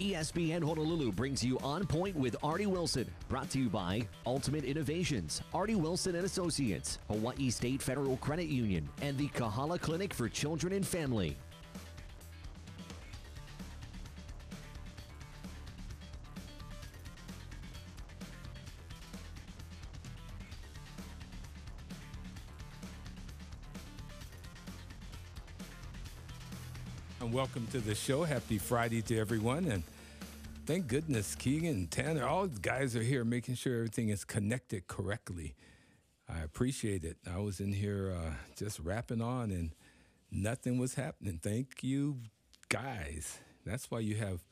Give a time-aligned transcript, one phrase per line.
[0.00, 3.06] ESPN Honolulu brings you On Point with Artie Wilson.
[3.28, 8.88] Brought to you by Ultimate Innovations, Artie Wilson and Associates, Hawaii State Federal Credit Union,
[9.02, 11.36] and the Kahala Clinic for Children and Family.
[27.20, 28.24] And welcome to the show.
[28.24, 29.66] Happy Friday to everyone.
[29.66, 29.82] And
[30.70, 35.56] thank goodness Keegan Tanner, all the guys are here making sure everything is connected correctly.
[36.28, 37.16] I appreciate it.
[37.28, 39.74] I was in here uh, just rapping on and
[40.30, 41.40] nothing was happening.
[41.42, 42.18] Thank you,
[42.68, 43.38] guys.
[43.66, 44.44] That's why you have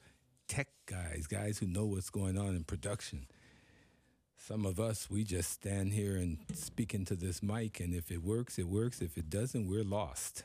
[0.48, 3.28] tech guys, guys who know what's going on in production.
[4.36, 8.24] Some of us, we just stand here and speak into this mic, and if it
[8.24, 9.00] works, it works.
[9.00, 10.42] If it doesn't, we're lost.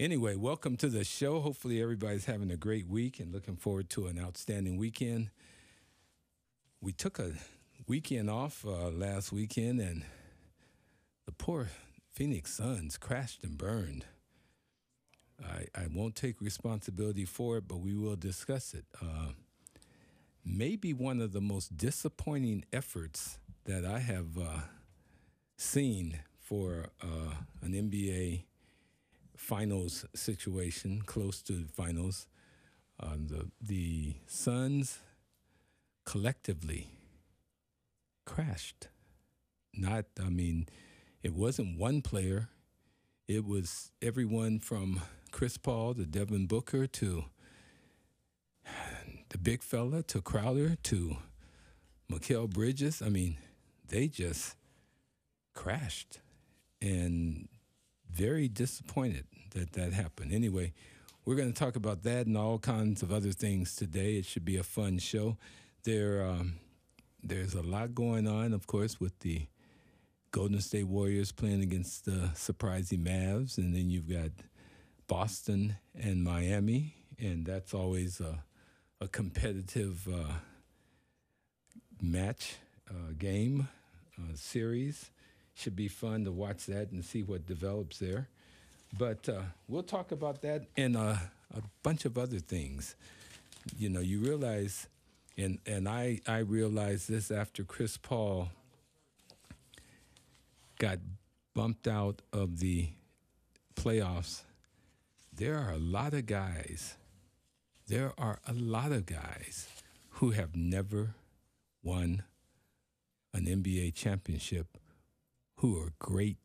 [0.00, 1.40] Anyway, welcome to the show.
[1.40, 5.28] Hopefully, everybody's having a great week and looking forward to an outstanding weekend.
[6.80, 7.32] We took a
[7.88, 10.04] weekend off uh, last weekend, and
[11.26, 11.70] the poor
[12.12, 14.04] Phoenix Suns crashed and burned.
[15.44, 18.84] I, I won't take responsibility for it, but we will discuss it.
[19.02, 19.32] Uh,
[20.44, 24.60] maybe one of the most disappointing efforts that I have uh,
[25.56, 28.44] seen for uh, an NBA
[29.38, 32.26] finals situation, close to finals.
[33.00, 34.98] Uh, the the Suns
[36.04, 36.88] collectively
[38.26, 38.88] crashed.
[39.74, 40.66] Not, I mean,
[41.22, 42.48] it wasn't one player.
[43.28, 47.26] It was everyone from Chris Paul to Devin Booker to
[49.28, 51.18] the big fella to Crowder to
[52.10, 53.00] Mikal Bridges.
[53.02, 53.36] I mean,
[53.86, 54.56] they just
[55.54, 56.20] crashed.
[56.80, 57.48] And
[58.12, 60.32] very disappointed that that happened.
[60.32, 60.72] Anyway,
[61.24, 64.16] we're going to talk about that and all kinds of other things today.
[64.16, 65.36] It should be a fun show.
[65.84, 66.54] There, um,
[67.22, 69.46] there's a lot going on, of course, with the
[70.30, 74.30] Golden State Warriors playing against the surprising Mavs, and then you've got
[75.06, 78.44] Boston and Miami, and that's always a,
[79.00, 80.32] a competitive uh,
[82.02, 82.56] match,
[82.90, 83.68] uh, game,
[84.18, 85.10] uh, series
[85.58, 88.28] should be fun to watch that and see what develops there.
[88.96, 91.16] But uh, we'll talk about that and uh,
[91.54, 92.94] a bunch of other things.
[93.76, 94.86] You know, you realize,
[95.36, 98.50] and and I I realized this after Chris Paul
[100.78, 100.98] got
[101.54, 102.88] bumped out of the
[103.74, 104.42] playoffs.
[105.32, 106.94] There are a lot of guys.
[107.88, 109.68] There are a lot of guys
[110.10, 111.14] who have never
[111.82, 112.22] won
[113.34, 114.78] an NBA championship
[115.58, 116.38] who are great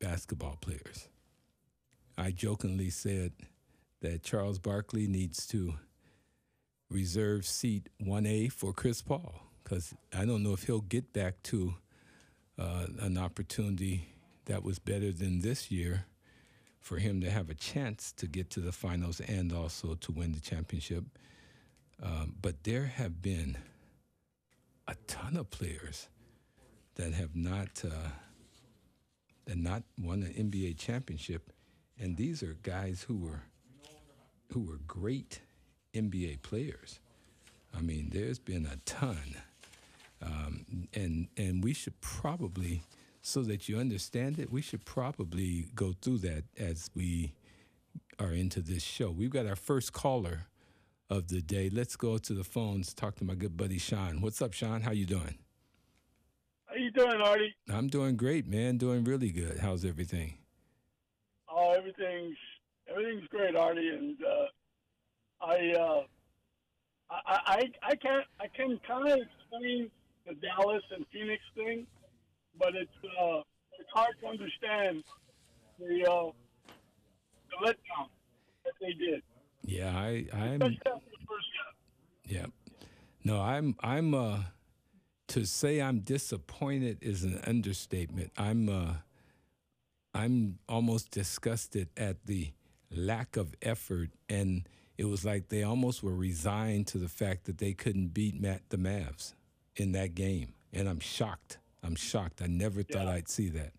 [0.00, 1.08] basketball players.
[2.18, 3.32] I jokingly said
[4.00, 5.74] that Charles Barkley needs to
[6.90, 11.74] reserve seat 1A for Chris Paul because I don't know if he'll get back to
[12.58, 14.08] uh, an opportunity
[14.46, 16.06] that was better than this year
[16.80, 20.32] for him to have a chance to get to the finals and also to win
[20.32, 21.04] the championship.
[22.02, 23.58] Um, but there have been
[24.88, 26.08] a ton of players
[26.96, 28.10] that have not uh,
[29.46, 31.52] and not won an NBA championship.
[31.98, 33.42] And these are guys who were
[34.52, 35.40] who were great
[35.94, 37.00] NBA players.
[37.76, 39.36] I mean, there's been a ton,
[40.22, 42.82] um, and and we should probably,
[43.22, 47.32] so that you understand it, we should probably go through that as we
[48.18, 49.10] are into this show.
[49.10, 50.46] We've got our first caller
[51.10, 51.70] of the day.
[51.70, 52.94] Let's go to the phones.
[52.94, 54.20] Talk to my good buddy Sean.
[54.20, 54.82] What's up, Sean?
[54.82, 55.38] How you doing?
[56.86, 57.52] You doing, Artie?
[57.68, 58.76] I'm doing great, man.
[58.76, 59.58] Doing really good.
[59.58, 60.38] How's everything?
[61.50, 62.36] Oh, everything's
[62.88, 66.02] everything's great, Artie, and uh, I, uh,
[67.10, 69.90] I I I can't I can kind of explain
[70.28, 71.88] the Dallas and Phoenix thing,
[72.56, 72.88] but it's
[73.20, 73.40] uh,
[73.80, 75.02] it's hard to understand
[75.80, 76.30] the uh,
[77.50, 78.06] the letdown
[78.64, 79.22] that they did.
[79.64, 80.78] Yeah, I I'm.
[82.26, 82.46] Yeah,
[83.24, 84.38] no, I'm I'm uh
[85.36, 88.32] to say I'm disappointed is an understatement.
[88.38, 88.94] I'm uh,
[90.14, 92.52] I'm almost disgusted at the
[92.90, 94.66] lack of effort, and
[94.96, 98.62] it was like they almost were resigned to the fact that they couldn't beat Matt
[98.70, 99.34] the Mavs
[99.76, 101.58] in that game, and I'm shocked.
[101.82, 102.40] I'm shocked.
[102.40, 103.12] I never thought yeah.
[103.12, 103.74] I'd see that.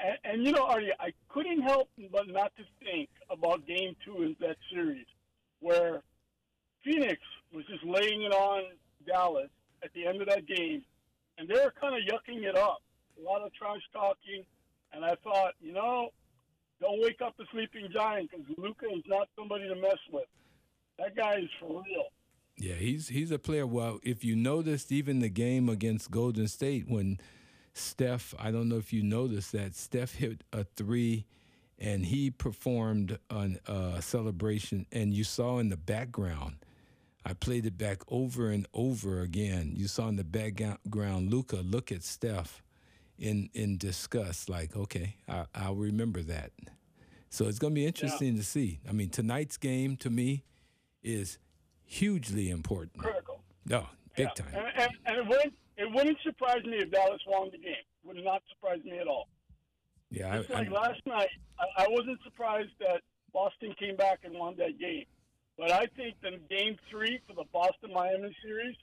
[0.00, 4.24] And, and, you know, Artie, I couldn't help but not to think about Game Two
[4.24, 5.06] in that series,
[5.60, 6.02] where
[6.84, 7.20] Phoenix
[7.54, 8.64] was just laying it on
[9.06, 9.48] Dallas
[9.82, 10.82] at the end of that game,
[11.38, 12.82] and they were kind of yucking it up.
[13.20, 14.44] A lot of trash talking,
[14.92, 16.08] and I thought, you know,
[16.80, 20.26] don't wake up the sleeping giant because Luka is not somebody to mess with.
[20.98, 22.06] That guy is for real.
[22.56, 23.66] Yeah, he's he's a player.
[23.66, 27.18] Well, if you noticed, even the game against Golden State when
[27.74, 31.24] Steph, I don't know if you noticed that Steph hit a three,
[31.78, 36.56] and he performed a uh, celebration, and you saw in the background.
[37.24, 39.74] I played it back over and over again.
[39.76, 42.62] You saw in the background Luka look at Steph
[43.18, 46.50] in in disgust, like, okay, I, will remember that.
[47.30, 48.40] So it's going to be interesting yeah.
[48.40, 48.80] to see.
[48.88, 50.44] I mean, tonight's game to me
[51.02, 51.38] is
[51.84, 52.98] hugely important.
[52.98, 53.40] Critical.
[53.40, 53.86] Oh, no,
[54.16, 54.44] big yeah.
[54.44, 54.54] time.
[54.54, 57.72] And, and, and, it, wouldn't, it wouldn't surprise me if Dallas won the game.
[58.04, 59.28] It would not surprise me at all.
[60.10, 63.00] Yeah, it's I, like I, last night, I, I wasn't surprised that
[63.32, 65.04] Boston came back and won that game.
[65.58, 68.76] But I think the game three for the Boston Miami series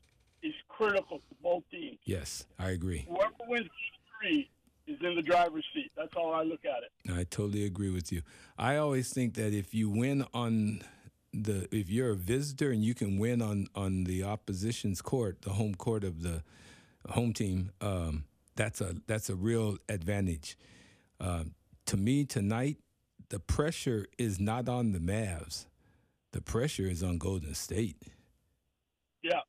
[0.43, 1.97] is critical for both teams.
[2.05, 3.05] Yes, I agree.
[3.09, 3.69] Whoever wins
[4.21, 4.49] three
[4.87, 5.91] is in the driver's seat.
[5.97, 7.11] That's how I look at it.
[7.11, 8.21] I totally agree with you.
[8.57, 10.83] I always think that if you win on
[11.31, 15.51] the if you're a visitor and you can win on on the opposition's court, the
[15.51, 16.43] home court of the
[17.09, 18.25] home team, um,
[18.55, 20.57] that's a that's a real advantage.
[21.19, 21.43] Uh,
[21.85, 22.77] to me tonight,
[23.29, 25.65] the pressure is not on the Mavs.
[26.31, 27.97] The pressure is on Golden State.
[29.23, 29.41] Yeah,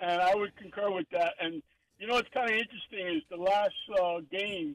[0.00, 1.34] and I would concur with that.
[1.40, 1.62] And
[1.98, 4.74] you know what's kind of interesting is the last uh, game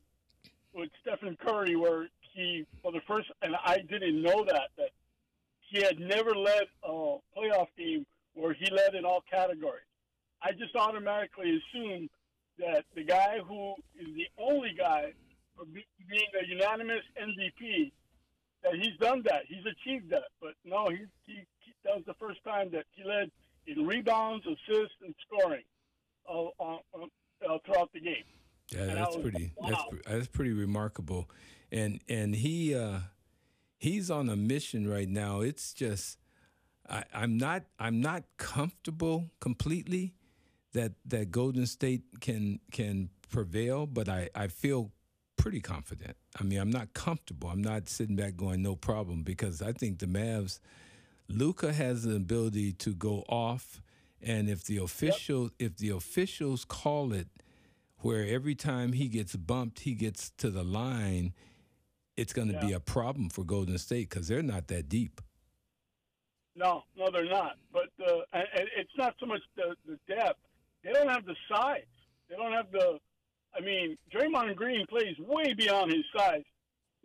[0.73, 4.89] with Stephen Curry, where he for the first and I didn't know that that
[5.59, 8.05] he had never led a playoff game
[8.35, 9.83] where he led in all categories.
[10.41, 12.09] I just automatically assumed
[12.59, 15.13] that the guy who is the only guy
[15.55, 17.91] for being a unanimous MVP,
[18.71, 19.43] that he's done that.
[19.47, 20.25] He's achieved that.
[20.41, 23.31] But no, he, he, he that was the first time that he led
[23.65, 25.63] in rebounds, assists, and scoring
[26.29, 26.77] uh, uh,
[27.49, 28.23] uh, throughout the game.
[28.71, 29.51] Yeah, and that's was, pretty.
[29.57, 29.69] Wow.
[29.69, 31.29] That's that's pretty remarkable,
[31.71, 32.99] and and he uh,
[33.77, 35.41] he's on a mission right now.
[35.41, 36.19] It's just
[36.89, 40.15] I, I'm not I'm not comfortable completely
[40.73, 44.91] that that Golden State can can prevail, but I, I feel
[45.37, 46.17] pretty confident.
[46.39, 47.49] I mean, I'm not comfortable.
[47.49, 50.59] I'm not sitting back going no problem because I think the Mavs,
[51.27, 53.81] Luka has the ability to go off,
[54.21, 55.71] and if the officials yep.
[55.71, 57.27] if the officials call it,
[57.99, 61.33] where every time he gets bumped, he gets to the line
[62.17, 62.65] it's going to yeah.
[62.65, 65.21] be a problem for Golden State because they're not that deep.
[66.55, 67.53] No, no, they're not.
[67.71, 70.39] But uh, and it's not so much the, the depth;
[70.83, 71.83] they don't have the size.
[72.27, 72.99] They don't have the.
[73.57, 76.43] I mean, Draymond Green plays way beyond his size.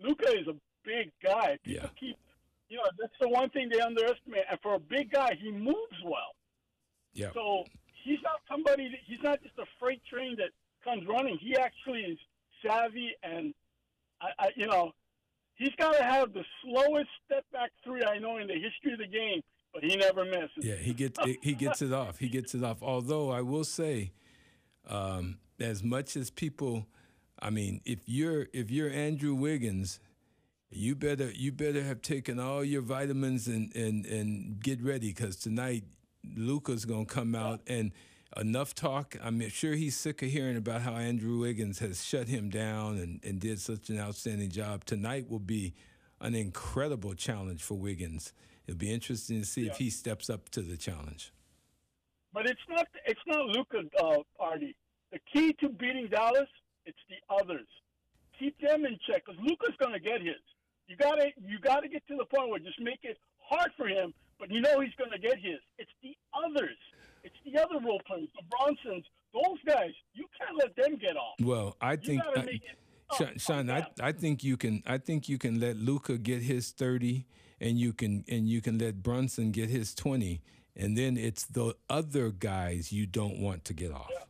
[0.01, 0.55] Luka is a
[0.85, 1.59] big guy.
[1.65, 1.89] People yeah.
[1.99, 2.17] keep,
[2.69, 4.45] you know, that's the one thing they underestimate.
[4.51, 6.35] And for a big guy, he moves well.
[7.15, 7.31] Yeah.
[7.35, 7.65] So
[8.05, 8.89] he's not somebody.
[8.89, 10.51] That, he's not just a freight train that
[10.85, 11.39] comes running.
[11.41, 12.19] He actually is
[12.67, 13.55] savvy and,
[14.21, 14.93] I, I you know,
[15.63, 18.99] He's got to have the slowest step back three I know in the history of
[18.99, 20.51] the game, but he never misses.
[20.59, 22.19] Yeah, he gets he gets it off.
[22.19, 22.83] He gets it off.
[22.83, 24.13] Although I will say,
[24.89, 26.87] um, as much as people,
[27.41, 30.01] I mean, if you're if you're Andrew Wiggins,
[30.71, 35.37] you better you better have taken all your vitamins and and and get ready because
[35.37, 35.85] tonight
[36.37, 37.93] Luka's gonna come out and
[38.37, 39.17] enough talk.
[39.23, 43.21] I'm sure he's sick of hearing about how Andrew Wiggins has shut him down and,
[43.23, 44.85] and did such an outstanding job.
[44.85, 45.75] Tonight will be
[46.21, 48.33] an incredible challenge for Wiggins.
[48.67, 49.73] It'll be interesting to see yeah.
[49.73, 51.33] if he steps up to the challenge.
[52.33, 54.77] But it's not it's not Luka uh, Artie.
[55.13, 56.49] The key to beating Dallas,
[56.87, 57.67] it's the others.
[58.39, 60.41] Keep them in check because Luka's going to get his.
[60.89, 63.71] You got to you got to get to the point where just make it hard
[63.77, 65.61] for him, but you know he's going to get his.
[65.79, 66.77] It's the others.
[67.23, 69.93] It's the other role players, the Brunsons, those guys.
[70.15, 71.35] You can't let them get off.
[71.41, 72.23] Well, I think.
[72.25, 72.59] I,
[73.17, 76.43] Sean, Sean I, oh, I think you can I think you can let Luka get
[76.43, 77.27] his thirty
[77.61, 80.41] and you can and you can let Brunson get his twenty
[80.75, 84.09] and then it's the other guys you don't want to get off.
[84.11, 84.25] Yeah.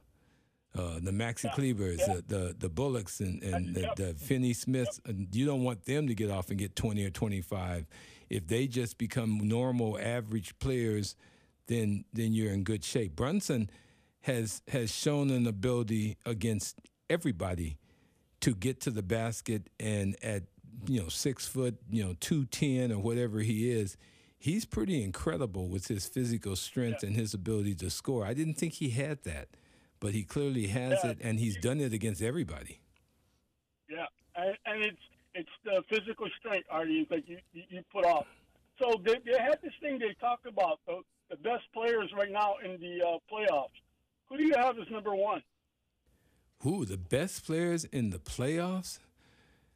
[0.77, 1.51] Uh, the Maxi yeah.
[1.51, 2.15] Klebers, yeah.
[2.15, 5.01] the, the the Bullocks, and, and the, the Finney Smiths.
[5.33, 7.87] You don't want them to get off and get 20 or 25.
[8.31, 11.15] If they just become normal, average players
[11.67, 13.17] then then you're in good shape.
[13.17, 13.71] Brunson
[14.23, 17.79] has has shown an ability against everybody
[18.41, 20.45] to get to the basket and at
[20.87, 23.97] you know six foot you know two ten or whatever he is
[24.39, 27.09] he's pretty incredible with his physical strength yeah.
[27.09, 29.49] and his ability to score i didn't think he had that
[30.03, 31.11] but he clearly has yeah.
[31.11, 32.81] it and he's done it against everybody
[33.89, 34.07] yeah
[34.37, 35.05] and, and it's
[35.35, 38.27] it's the physical strength artie that you you put off
[38.83, 42.55] so they, they had this thing they talked about the, the best players right now
[42.65, 43.69] in the uh, playoffs.
[44.29, 45.43] Who do you have as number one?
[46.61, 48.99] Who the best players in the playoffs?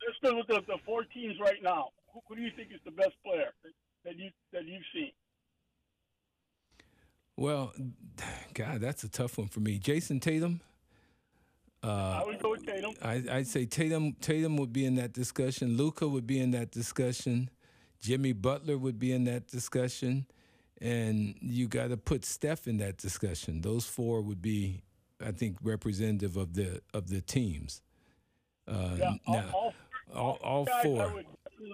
[0.06, 1.88] Just the, the, the four teams right now.
[2.12, 3.52] Who, who, do you think is the best player
[4.04, 5.10] that you that you've seen?
[7.36, 7.72] Well,
[8.54, 9.78] God, that's a tough one for me.
[9.78, 10.60] Jayson Tatum.
[11.82, 12.94] Uh, I would go with Tatum.
[13.02, 14.14] I, I'd say Tatum.
[14.14, 15.76] Tatum would be in that discussion.
[15.76, 17.50] Luka would be in that discussion.
[18.00, 20.26] Jimmy Butler would be in that discussion,
[20.80, 23.60] and you got to put Steph in that discussion.
[23.60, 24.82] Those four would be,
[25.24, 27.82] I think, representative of the of the teams.
[28.66, 29.74] Uh, yeah, now, all,
[30.14, 31.12] all, all, all four.
[31.14, 31.26] Would,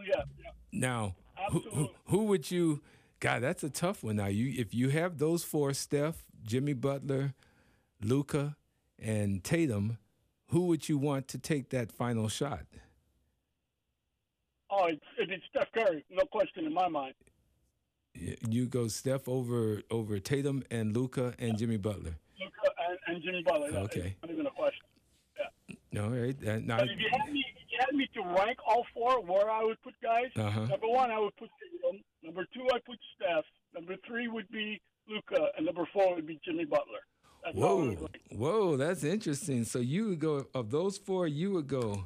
[0.07, 0.51] yeah, yeah.
[0.73, 1.15] Now,
[1.51, 2.83] who, who, who would you?
[3.23, 4.17] God, that's a tough one.
[4.17, 7.35] Now, you if you have those four, Steph, Jimmy Butler,
[8.03, 8.57] Luka,
[8.99, 9.99] and Tatum,
[10.49, 12.65] who would you want to take that final shot?
[14.69, 17.15] Oh, it's, it's Steph Curry, no question in my mind.
[18.49, 22.17] You go Steph over over Tatum and Luka and Jimmy Butler.
[22.41, 23.69] Luka and, and Jimmy Butler.
[23.83, 24.17] Okay.
[24.21, 24.85] Not even a question.
[25.39, 25.77] Yeah.
[25.93, 26.37] No, right.
[26.45, 27.45] Uh, now, but if you had me,
[27.87, 30.67] had me to rank all four where I would put guys, uh-huh.
[30.67, 32.03] number one I would put Tatum.
[32.23, 33.45] Number two I put Steph.
[33.75, 37.01] Number three would be Luka, and number four would be Jimmy Butler.
[37.45, 37.97] That's whoa,
[38.31, 39.65] whoa, that's interesting.
[39.65, 41.27] So you would go of those four.
[41.27, 42.05] You would go,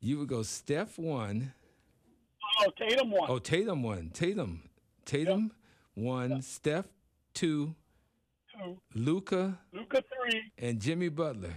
[0.00, 1.52] you would go Steph one.
[2.60, 3.30] Oh, Tatum one.
[3.30, 4.10] Oh, Tatum one.
[4.12, 4.62] Tatum,
[5.04, 5.52] Tatum
[5.96, 6.04] yep.
[6.04, 6.30] one.
[6.30, 6.42] Yep.
[6.42, 6.86] Steph
[7.34, 7.74] two.
[8.52, 8.78] Two.
[8.94, 9.58] Luca.
[9.72, 10.42] Luka three.
[10.58, 11.54] And Jimmy Butler.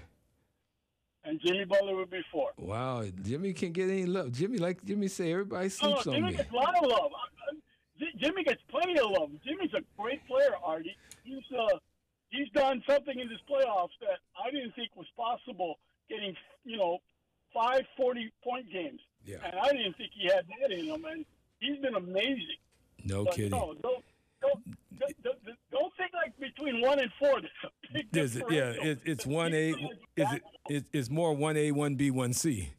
[1.23, 2.49] And Jimmy Butler would be four.
[2.57, 4.31] Wow, Jimmy can't get any love.
[4.31, 6.37] Jimmy, like Jimmy say, everybody sleeps oh, on Jimmy me.
[6.37, 7.11] gets a lot of love.
[8.17, 9.29] Jimmy gets plenty of love.
[9.45, 10.95] Jimmy's a great player, Artie.
[11.23, 11.77] He's uh,
[12.29, 15.77] he's done something in this playoffs that I didn't think was possible.
[16.09, 16.35] Getting
[16.65, 16.99] you know
[17.53, 18.99] five 40 point games.
[19.25, 19.37] Yeah.
[19.45, 21.25] And I didn't think he had that in him, and
[21.59, 22.57] he's been amazing.
[23.03, 23.51] No but kidding.
[23.51, 24.03] No, don't,
[24.41, 24.63] don't,
[25.23, 25.37] don't,
[25.71, 27.41] don't, think like between one and four.
[28.11, 29.69] There's a yeah, it, it's one A.
[30.15, 30.27] Is
[30.69, 30.85] it?
[30.93, 32.69] It's more one A, one B, one C.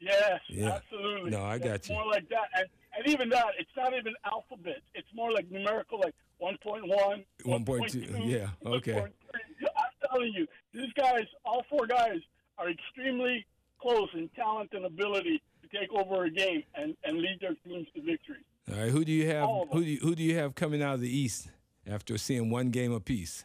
[0.00, 0.72] Yes, yeah.
[0.72, 1.30] absolutely.
[1.30, 1.94] No, I got it's you.
[1.94, 4.82] More like that, and, and even that, it's not even alphabet.
[4.94, 8.28] It's more like numerical, like 1.1, 1.2.
[8.28, 8.98] Yeah, okay.
[8.98, 12.18] I'm telling you, these guys, all four guys,
[12.58, 13.46] are extremely
[13.80, 17.86] close in talent and ability to take over a game and, and lead their teams
[17.94, 18.44] to victory.
[18.72, 19.48] All right, who do you have?
[19.72, 21.48] Who do you, who do you have coming out of the East
[21.86, 23.44] after seeing one game apiece?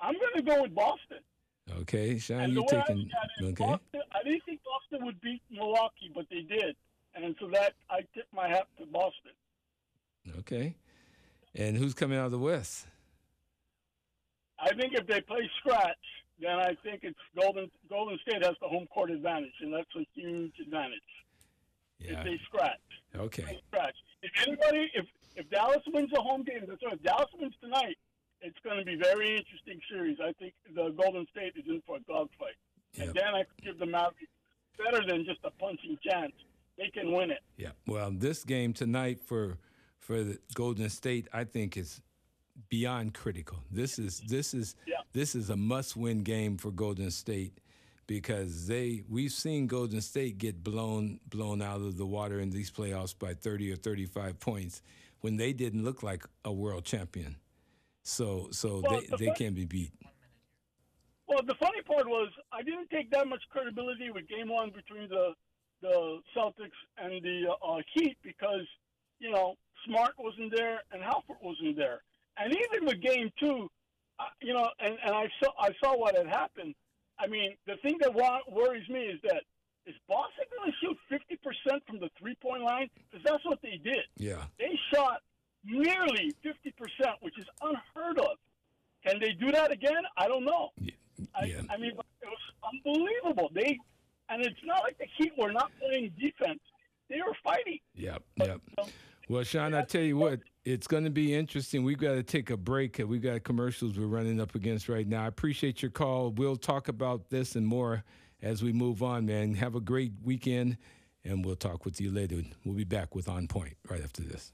[0.00, 1.18] I'm going to go with Boston.
[1.80, 3.10] Okay, Sean, you're taking?
[3.42, 3.64] Okay.
[3.64, 6.76] Boston, I didn't think Boston would beat Milwaukee, but they did,
[7.14, 9.32] and so that I tip my hat to Boston.
[10.38, 10.76] Okay,
[11.54, 12.86] and who's coming out of the West?
[14.58, 15.96] I think if they play scratch,
[16.40, 20.06] then I think it's Golden Golden State has the home court advantage, and that's a
[20.14, 21.00] huge advantage.
[22.04, 22.18] Yeah.
[22.18, 22.80] If they scratch.
[23.16, 23.42] Okay.
[23.42, 23.94] They scratch.
[24.22, 25.06] If anybody, if
[25.36, 26.94] if Dallas wins the home game, that's right.
[26.94, 27.96] If Dallas wins tonight,
[28.40, 30.18] it's going to be very interesting series.
[30.22, 32.56] I think the Golden State is in for a dogfight,
[32.94, 33.08] yep.
[33.08, 34.30] and then I could give the Mavericks
[34.78, 36.32] better than just a punching chance.
[36.78, 37.40] They can win it.
[37.56, 37.70] Yeah.
[37.86, 39.58] Well, this game tonight for
[39.98, 42.02] for the Golden State, I think is
[42.68, 43.58] beyond critical.
[43.70, 44.96] This is this is yeah.
[45.12, 47.58] this is a must-win game for Golden State
[48.06, 52.70] because they we've seen Golden State get blown blown out of the water in these
[52.70, 54.82] playoffs by 30 or 35 points
[55.20, 57.36] when they didn't look like a world champion.
[58.02, 59.92] So so well, they, the they can be beat.
[61.26, 65.08] Well, the funny part was I didn't take that much credibility with Game One between
[65.08, 65.32] the
[65.80, 68.66] the Celtics and the uh, Heat because
[69.18, 69.54] you know
[69.86, 72.02] Smart wasn't there and Horford wasn't there.
[72.36, 73.70] And even with game two,
[74.18, 76.74] uh, you know, and, and I saw I saw what had happened.
[77.18, 79.42] I mean, the thing that worries me is that
[79.86, 82.88] is Boston going to shoot fifty percent from the three point line?
[83.10, 84.04] Because that's what they did.
[84.16, 85.22] Yeah, they shot
[85.64, 88.36] nearly fifty percent, which is unheard of.
[89.06, 90.02] Can they do that again?
[90.16, 90.70] I don't know.
[90.78, 90.92] Yeah.
[91.34, 92.38] I, I mean, it was
[92.72, 93.50] unbelievable.
[93.52, 93.78] They
[94.28, 96.60] and it's not like the Heat were not playing defense;
[97.08, 97.78] they were fighting.
[97.94, 98.60] Yep, yep.
[98.76, 98.90] But,
[99.28, 101.84] well, Sean, I tell you what, it's going to be interesting.
[101.84, 103.00] We've got to take a break.
[103.06, 105.24] We've got commercials we're running up against right now.
[105.24, 106.30] I appreciate your call.
[106.30, 108.04] We'll talk about this and more
[108.42, 109.54] as we move on, man.
[109.54, 110.76] Have a great weekend,
[111.24, 112.42] and we'll talk with you later.
[112.64, 114.52] We'll be back with On Point right after this.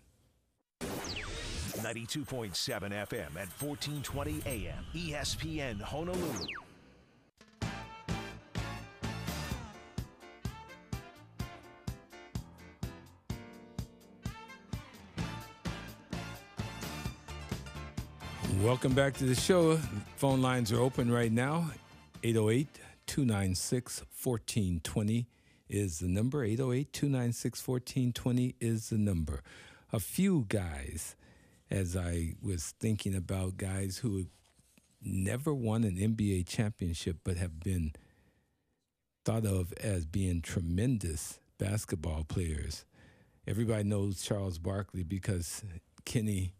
[0.80, 2.52] 92.7
[2.90, 6.46] FM at 1420 AM, ESPN Honolulu.
[18.62, 19.78] Welcome back to the show.
[20.16, 21.70] Phone lines are open right now.
[22.22, 22.68] 808
[23.06, 25.26] 296 1420
[25.70, 26.44] is the number.
[26.44, 29.42] 808 296 1420 is the number.
[29.94, 31.16] A few guys,
[31.70, 34.26] as I was thinking about guys who
[35.00, 37.94] never won an NBA championship but have been
[39.24, 42.84] thought of as being tremendous basketball players.
[43.46, 45.64] Everybody knows Charles Barkley because
[46.04, 46.52] Kenny,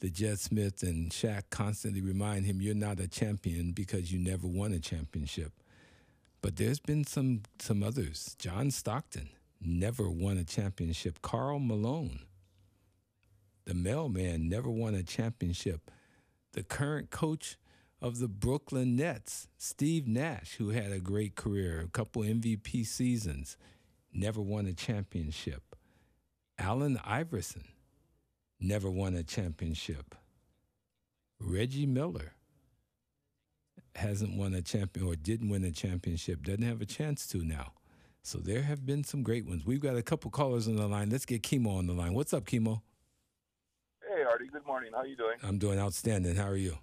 [0.00, 4.46] the Jet Smith, and Shaq constantly remind him, "You're not a champion because you never
[4.46, 5.52] won a championship."
[6.40, 8.36] But there's been some some others.
[8.38, 11.20] John Stockton never won a championship.
[11.20, 12.20] Karl Malone,
[13.64, 15.90] the mailman, never won a championship.
[16.52, 17.56] The current coach
[18.00, 23.56] of the Brooklyn Nets, Steve Nash, who had a great career, a couple MVP seasons,
[24.12, 25.76] never won a championship.
[26.58, 27.64] Allen Iverson
[28.60, 30.14] never won a championship.
[31.40, 32.32] Reggie Miller
[33.94, 37.72] hasn't won a champion or didn't win a championship, doesn't have a chance to now.
[38.22, 39.64] So there have been some great ones.
[39.64, 41.10] We've got a couple callers on the line.
[41.10, 42.14] Let's get Chemo on the line.
[42.14, 42.82] What's up, Chemo?
[44.02, 44.48] Hey, Artie.
[44.52, 44.90] Good morning.
[44.94, 45.36] How you doing?
[45.42, 46.36] I'm doing outstanding.
[46.36, 46.76] How are you?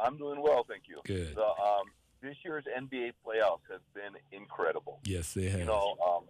[0.00, 1.00] I'm doing well, thank you.
[1.04, 1.34] Good.
[1.34, 1.86] The, um,
[2.22, 5.00] this year's NBA playoffs has been incredible.
[5.04, 5.60] Yes, they have.
[5.60, 6.24] You know, um,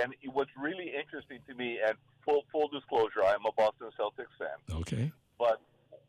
[0.00, 4.78] and what's really interesting to me, and full full disclosure, I'm a Boston Celtics fan.
[4.80, 5.12] Okay.
[5.38, 5.60] But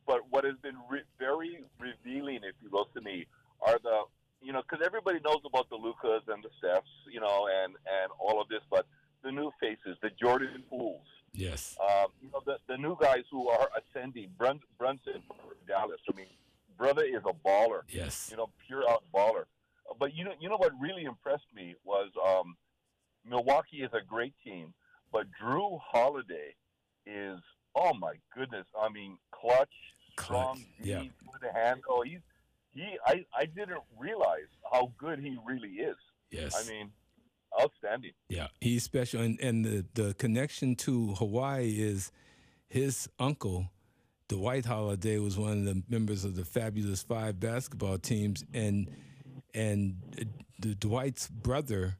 [0.08, 3.26] but what has been re- very revealing, if you will, to me,
[3.66, 4.04] are the
[4.42, 8.12] you know because everybody knows about the Lukas and the Stephs, you know, and and
[8.20, 8.86] all of this, but
[9.24, 11.02] the new faces, the Jordan Pooles.
[11.34, 11.76] Yes.
[11.82, 16.00] Um, you know, the, the new guys who are ascending, Brun- Brunson for Dallas.
[16.10, 16.28] I mean,
[16.78, 17.82] brother is a baller.
[17.90, 18.30] Yes.
[18.32, 19.44] You know, pure out baller.
[20.00, 22.56] But you know, you know what really impressed me was um,
[23.30, 24.74] Milwaukee is a great team,
[25.12, 26.56] but Jrue Holiday
[27.06, 27.40] is
[27.76, 28.66] oh my goodness.
[28.80, 29.70] I mean, clutch,
[30.20, 31.02] strong, Clutch, yeah.
[31.02, 31.82] deep with a hand.
[31.90, 32.20] Oh, he's
[32.74, 32.98] he.
[33.06, 35.98] I I didn't realize how good he really is.
[36.32, 36.56] Yes.
[36.60, 36.92] I mean,
[37.62, 38.12] outstanding.
[38.28, 42.12] Yeah, he's special, and and the the connection to Hawaii is
[42.68, 43.70] his uncle,
[44.28, 48.90] Dwight Holiday, was one of the members of the Fabulous Five basketball teams, and
[49.54, 49.96] and
[50.60, 51.98] the Dwight's brother,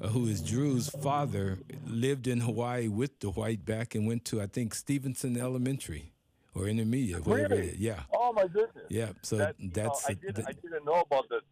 [0.00, 4.46] uh, who is Jrue's father, lived in Hawaii with Dwight back and went to I
[4.46, 6.12] think Stevenson Elementary
[6.54, 7.68] or intermediate, whatever Really?
[7.68, 7.76] is.
[7.78, 8.86] Yeah, Oh my goodness.
[8.88, 9.10] yeah.
[9.22, 11.45] So That, you know, that's didn't, th- I didn't know about the, the Dwight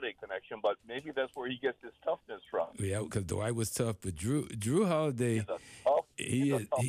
[0.00, 2.68] Holiday connection, but maybe that's where he gets his toughness from.
[2.78, 5.34] yeah, because Dwight was tough, but Jrue Jrue Holiday.
[5.34, 6.80] He's a tough, he is tough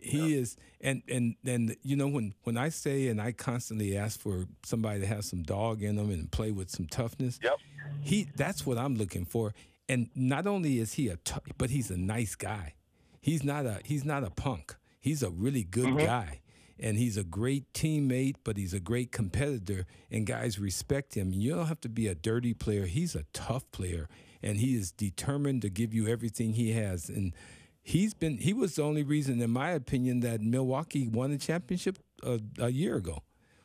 [0.00, 3.96] he, he is and and and you know when when I say and I constantly
[3.96, 7.38] ask for somebody to have some dog in them and play with some toughness.
[7.42, 7.54] Yep.
[8.02, 9.54] He that's what I'm looking for.
[9.88, 12.74] And not only is he a tou- but he's a nice guy.
[13.20, 14.76] He's not a he's not a punk.
[15.00, 16.06] He's a really good Mm-hmm.
[16.06, 16.40] guy.
[16.78, 21.32] And he's a great teammate, but he's a great competitor, and guys respect him.
[21.32, 22.86] You don't have to be a dirty player.
[22.86, 24.08] He's a tough player,
[24.42, 27.08] and he is determined to give you everything he has.
[27.08, 27.32] And
[27.80, 31.98] he's been he was the only reason, in my opinion, that Milwaukee won the championship
[32.24, 33.22] a, a year ago,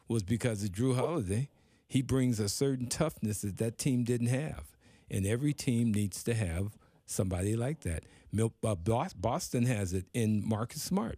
[0.07, 1.49] was because of Jrue Holiday.
[1.87, 4.65] He brings a certain toughness that that team didn't have,
[5.09, 8.03] and every team needs to have somebody like that.
[8.63, 11.17] Uh, Bos- Boston has it in Marcus Smart,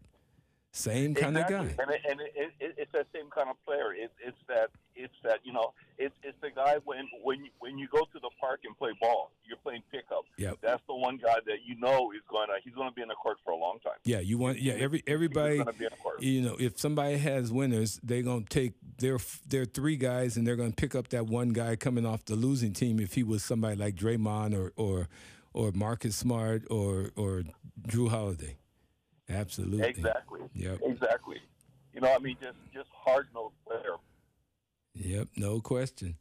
[0.71, 1.55] same kind exactly.
[1.55, 1.83] of guy.
[1.83, 3.93] And, it, and it, it, it's that same kind of player.
[3.93, 7.77] It, it's that it's that you know it's it's the guy when when you, when
[7.77, 10.23] you go to the park and play ball, you're playing pickup.
[10.37, 10.59] Yep.
[10.61, 13.09] That's the one guy that you know is going to he's going to be in
[13.09, 13.95] the court for a long time.
[14.05, 15.57] Yeah, you want yeah every everybody.
[15.57, 16.21] going to be in the court.
[16.21, 20.55] You know, if somebody has winners, they're gonna take their their three guys and they're
[20.55, 22.99] gonna pick up that one guy coming off the losing team.
[22.99, 25.09] If he was somebody like Draymond or or
[25.53, 27.43] or Marcus Smart or or
[27.87, 28.57] Jrue Holiday,
[29.29, 29.87] absolutely.
[29.87, 30.41] Exactly.
[30.53, 30.79] Yep.
[30.83, 31.37] Exactly.
[31.93, 33.95] You know, I mean, just just hard nosed player.
[34.95, 35.29] Yep.
[35.37, 36.17] No question.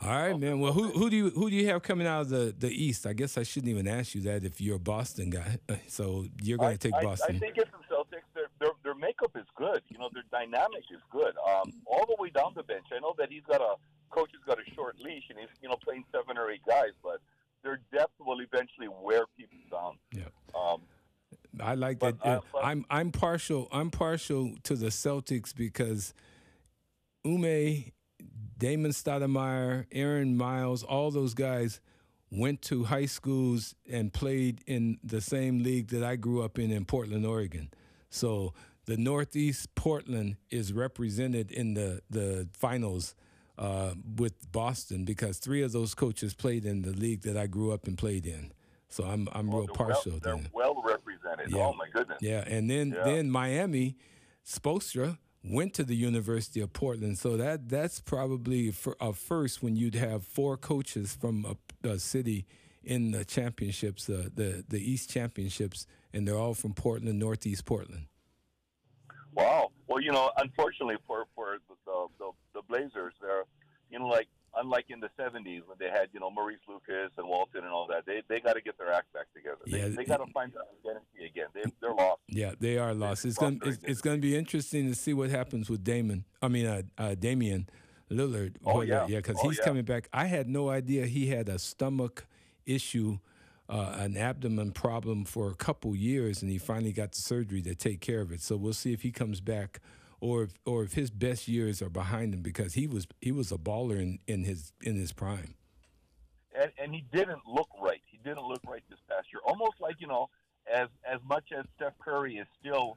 [0.00, 0.60] All right, man.
[0.60, 3.04] Well, who who do you who do you have coming out of the, the East?
[3.04, 5.58] I guess I shouldn't even ask you that if you're a Boston guy.
[5.88, 7.36] So you're going to take I, Boston.
[7.36, 8.28] I think it's the Celtics.
[8.34, 9.82] Their, their their makeup is good.
[9.88, 11.34] You know, their dynamic is good.
[11.48, 12.86] Um, all the way down the bench.
[12.94, 13.74] I know that he's got a
[14.10, 16.92] coach has got a short leash and he's you know playing seven or eight guys,
[17.02, 17.20] but
[17.64, 19.98] their depth will eventually wear people down.
[20.12, 20.32] Yep.
[20.54, 20.82] Um,
[21.60, 22.26] I like But, that.
[22.54, 23.68] uh, I'm I'm partial.
[23.72, 26.14] I'm partial to the Celtics because
[27.26, 27.84] Ime,
[28.58, 31.80] Damon Stoudemire, Aaron Miles, all those guys
[32.30, 36.70] went to high schools and played in the same league that I grew up in
[36.70, 37.70] in Portland, Oregon.
[38.10, 38.52] So
[38.84, 43.14] the Northeast Portland is represented in the the finals
[43.58, 47.72] uh, with Boston because three of those coaches played in the league that I grew
[47.72, 48.52] up and played in.
[48.90, 50.48] So I'm I'm real partial well, to they're them.
[50.52, 51.07] well represented.
[51.48, 51.66] Yeah.
[51.66, 52.18] Oh my goodness.
[52.20, 53.04] Yeah, and then Yeah.
[53.04, 53.96] then Miami,
[54.44, 59.76] Spoelstra went to the University of Portland, so that that's probably for a first when
[59.76, 62.46] you'd have four coaches from a, a city
[62.82, 68.06] in the championships, uh, the the East championships, and they're all from Portland, Northeast Portland.
[69.34, 69.70] Wow.
[69.86, 73.44] Well, you know, unfortunately for for the the, the, the Blazers, they're
[73.90, 74.28] you know like
[74.60, 77.86] unlike in the '70s when they had you know Maurice Lucas and Walton and all
[77.88, 79.58] that, they they got to get their act back together.
[79.66, 81.46] They, Yeah, they got to find their identity again.
[81.54, 82.20] They they're lost.
[82.28, 83.24] Yeah, they are lost.
[83.24, 86.24] It's going it's, it's going to be interesting to see what happens with Damon.
[86.42, 87.68] I mean, uh, uh, Damian
[88.10, 88.56] Lillard.
[88.64, 89.06] Oh, yeah.
[89.06, 89.64] yeah, because Oh, he's yeah.
[89.64, 90.08] coming back.
[90.12, 92.26] I had no idea he had a stomach
[92.64, 93.18] issue,
[93.68, 97.74] uh, an abdomen problem for a couple years, and he finally got the surgery to
[97.74, 98.40] take care of it.
[98.40, 99.80] So we'll see if he comes back,
[100.20, 103.52] or if, or if his best years are behind him because he was he was
[103.52, 105.54] a baller in, in his in his prime.
[106.58, 108.00] and and he didn't look right.
[108.06, 109.40] He didn't look right this past year.
[109.46, 110.28] Almost like you know,
[110.72, 112.96] as as much as Steph Curry is still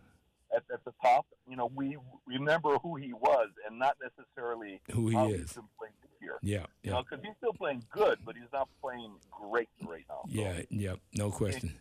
[0.56, 5.08] at, at the top, you know, we remember who he was and not necessarily Who
[5.10, 5.42] he is.
[5.42, 6.38] he's been playing this year.
[6.42, 10.04] Yeah, You yeah, know, because he's still playing good, but he's not playing great right
[10.10, 10.22] now.
[10.26, 10.94] So, yeah, yeah.
[11.14, 11.80] No question.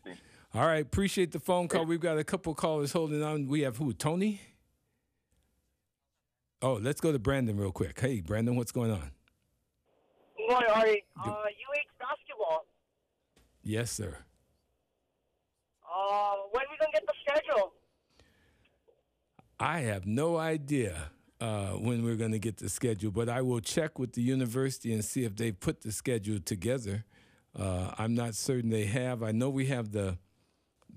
[0.55, 1.85] All right, appreciate the phone call.
[1.85, 3.47] We've got a couple callers holding on.
[3.49, 3.93] We have who?
[3.93, 4.41] Tony?
[6.63, 7.99] Oh, let's go to Brandon real quick.
[7.99, 9.11] Hey, Brandon, what's going on?
[10.37, 11.05] Good morning, Artie.
[11.19, 12.67] Uh, UH basketball.
[13.63, 14.17] Yes, sir.
[15.85, 17.73] Uh, when we gonna get the schedule?
[19.59, 23.61] I have no idea uh, when we're going to get the schedule, but I will
[23.61, 27.05] check with the university and see if they put the schedule together.
[27.59, 29.23] Uh, I'm not certain they have.
[29.23, 30.17] I know we have the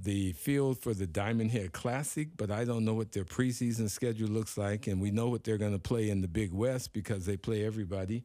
[0.01, 4.27] the field for the Diamond Head Classic, but I don't know what their preseason schedule
[4.27, 7.25] looks like, and we know what they're going to play in the Big West because
[7.25, 8.23] they play everybody.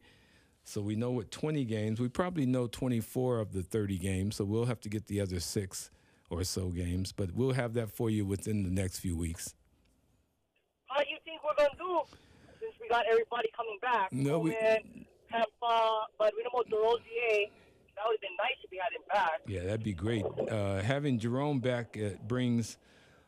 [0.63, 1.99] So we know what 20 games.
[1.99, 5.39] We probably know 24 of the 30 games, so we'll have to get the other
[5.39, 5.89] six
[6.29, 9.55] or so games, but we'll have that for you within the next few weeks.
[10.87, 12.01] How do you think we're gonna do
[12.59, 14.11] since we got everybody coming back?
[14.11, 14.51] No, So, we-
[15.31, 17.51] have uh, but we know about DeRozier.
[17.99, 19.41] That would have been nice if we had him back.
[19.45, 20.25] Yeah, that'd be great.
[20.49, 22.77] Uh, having Jerome back uh, brings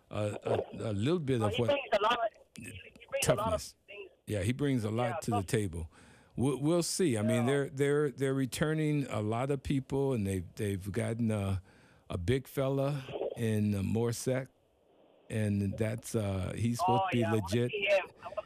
[0.09, 0.59] a, a,
[0.91, 1.67] a little bit of what.
[1.67, 2.13] brings a lot.
[2.13, 2.19] Of,
[2.55, 3.75] he, he brings a lot of Toughness.
[4.27, 5.89] Yeah, he brings a lot Yeah, to the table.
[6.37, 7.17] We'll, we'll see.
[7.17, 11.61] I mean, they're they're they're returning a lot of people, and they've they've gotten a,
[12.09, 13.03] a big fella
[13.35, 14.47] in Morsec,
[15.29, 17.71] and that's uh, he's supposed oh to be yeah, legit.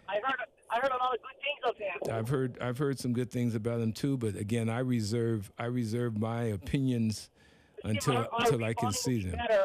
[0.10, 0.48] I, I heard.
[0.76, 2.16] I heard a lot of good things of him.
[2.16, 5.66] I've heard I've heard some good things about him too, but again, I reserve I
[5.66, 7.30] reserve my opinions
[7.84, 9.38] until our until I can see them.
[9.38, 9.64] Better.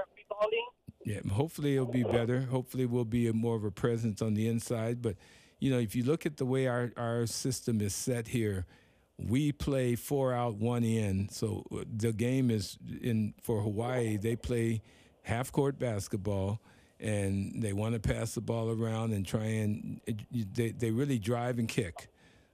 [1.04, 2.42] Yeah, hopefully it'll be better.
[2.42, 5.02] Hopefully we'll be a more of a presence on the inside.
[5.02, 5.16] But
[5.58, 8.66] you know, if you look at the way our, our system is set here,
[9.18, 11.28] we play four out, one in.
[11.30, 14.18] So uh, the game is in for Hawaii.
[14.18, 14.82] They play
[15.22, 16.60] half court basketball,
[17.00, 20.00] and they want to pass the ball around and try and
[20.54, 22.08] they they really drive and kick.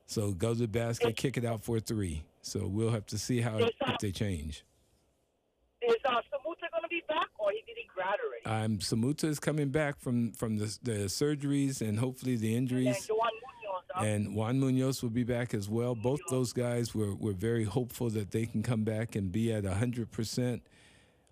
[0.06, 2.22] So go to the basket, kick it out for three.
[2.42, 4.64] So we'll have to see how if they change.
[5.82, 8.64] Is uh, Samuta gonna be back, or he did he grad already?
[8.64, 13.08] Um, Samuta is coming back from from the, the surgeries and hopefully the injuries.
[13.08, 13.16] and.
[13.16, 13.84] Juan Munoz.
[13.94, 14.04] Huh?
[14.04, 15.94] And Juan Munoz will be back as well.
[15.94, 19.64] Both those guys were, were very hopeful that they can come back and be at
[19.64, 20.60] 100%.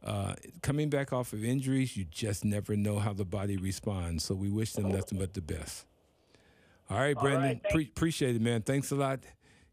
[0.05, 4.23] Uh, coming back off of injuries, you just never know how the body responds.
[4.25, 5.87] So we wish them nothing but the best.
[6.91, 7.43] All right, Brandon.
[7.43, 7.75] right, thanks.
[7.75, 8.61] pre- appreciate it, man.
[8.63, 9.21] Thanks a lot.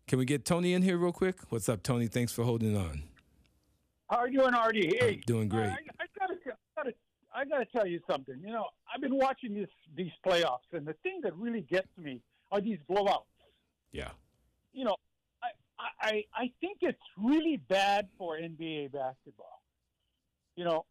[0.07, 1.35] Can we get Tony in here real quick?
[1.49, 2.07] What's up, Tony?
[2.07, 3.03] Thanks for holding on.
[4.09, 4.95] How are you doing, Artie?
[4.99, 5.69] Hey, I'm doing great.
[5.69, 6.35] I, I gotta,
[6.75, 6.93] gotta,
[7.35, 8.35] I gotta tell you something.
[8.41, 12.21] You know, I've been watching this these playoffs, and the thing that really gets me
[12.51, 13.23] are these blowouts.
[13.91, 14.09] Yeah.
[14.73, 14.95] You know,
[15.43, 15.47] I,
[15.79, 19.60] I, I- I think it's really bad for NBA basketball.
[20.55, 20.85] You know,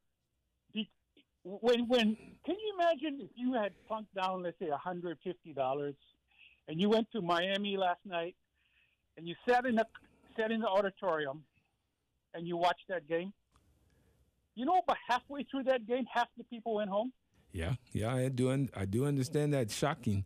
[1.44, 5.94] when when can you imagine if you had plunked down, let's say, hundred fifty dollars,
[6.68, 8.36] and you went to Miami last night,
[9.16, 9.86] and you sat in the
[10.36, 11.42] sat in the auditorium,
[12.34, 13.32] and you watched that game.
[14.54, 17.12] You know, but halfway through that game, half the people went home.
[17.52, 17.74] Yeah.
[17.92, 18.50] Yeah, I do.
[18.50, 19.70] Un- I do understand that.
[19.70, 20.24] Shocking.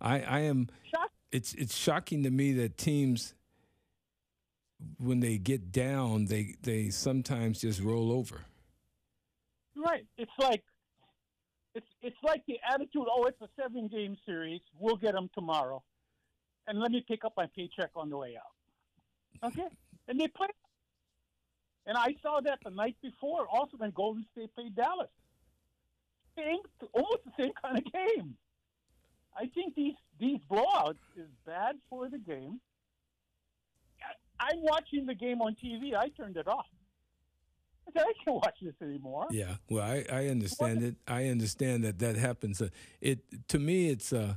[0.00, 0.68] I, I am.
[0.90, 1.12] Shocked.
[1.32, 3.34] it's it's shocking to me that teams
[4.98, 8.42] when they get down they they sometimes just roll over
[9.76, 10.06] Right.
[10.16, 10.64] It's like
[11.74, 13.06] it's it's like the attitude.
[13.10, 14.60] Oh, it's a seven game series.
[14.78, 15.82] We'll get them tomorrow,
[16.66, 19.48] and let me pick up my paycheck on the way out.
[19.50, 19.68] Okay,
[20.08, 20.48] and they play.
[21.86, 25.10] And I saw that the night before, also when Golden State played Dallas.
[26.36, 26.58] Same,
[26.92, 28.36] almost the same kind of game.
[29.36, 32.60] I think these these blowouts is bad for the game.
[34.02, 35.94] I- I'm watching the game on TV.
[35.94, 36.66] I turned it off.
[37.94, 39.26] I can't watch this anymore.
[39.30, 42.68] yeah well i i understand it i understand that that happens uh,
[43.00, 44.34] it to me it's uh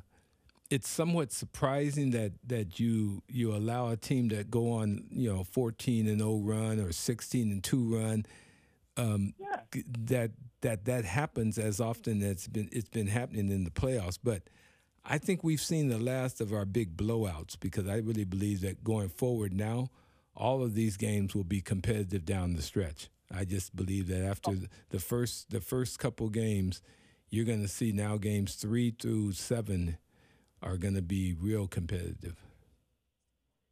[0.69, 5.43] it's somewhat surprising that that you you allow a team that go on you know
[5.43, 8.25] 14 and 0 run or 16 and 2 run
[8.97, 9.61] um Yeah.
[10.05, 10.31] that
[10.61, 14.43] that that happens as often as it's been it's been happening in the playoffs but
[15.05, 18.83] I think we've seen the last of our big blowouts because I really believe that
[18.83, 19.89] going forward now
[20.35, 23.09] all of these games will be competitive down the stretch.
[23.33, 24.67] I just believe that after oh.
[24.89, 26.81] the first the first couple games
[27.29, 29.97] you're going to see now games three through seven
[30.61, 32.35] are going to be real competitive.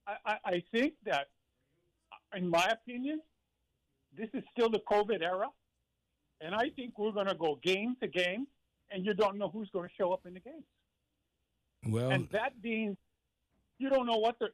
[0.07, 1.27] I, I, think that,
[2.33, 3.19] in my opinion,
[4.15, 5.47] this is still the COVID era,
[6.39, 8.47] and I think we're going to go game to game,
[8.89, 10.63] and you don't know who's going to show up in the game.
[11.87, 12.95] Well, and that means
[13.79, 14.47] you don't know what the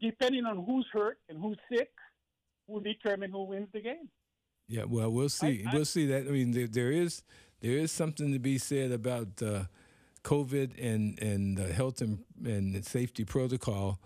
[0.00, 1.90] depending on who's hurt and who's sick
[2.66, 4.08] will determine who wins the game.
[4.68, 5.64] Yeah, well, we'll see.
[5.66, 6.26] I, I, we'll see that.
[6.26, 7.22] I mean, there, there is
[7.60, 9.64] there is something to be said about uh,
[10.24, 14.00] COVID and and the health and, and safety protocol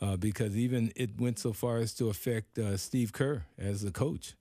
[0.00, 3.92] uh, because even it went so far as to affect uh, Steve Kerr as the
[3.92, 4.34] coach.